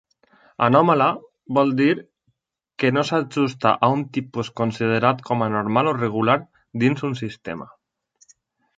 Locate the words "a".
3.75-3.91, 5.45-5.53